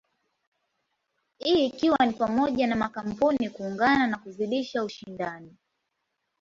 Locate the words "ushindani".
4.83-5.57